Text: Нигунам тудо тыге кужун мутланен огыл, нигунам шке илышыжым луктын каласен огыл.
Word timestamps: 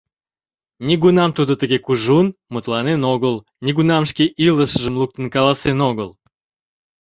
Нигунам 0.87 1.31
тудо 1.37 1.53
тыге 1.61 1.77
кужун 1.85 2.27
мутланен 2.53 3.01
огыл, 3.13 3.35
нигунам 3.65 4.03
шке 4.09 4.25
илышыжым 4.47 4.95
луктын 5.01 5.25
каласен 5.35 5.77
огыл. 5.89 6.09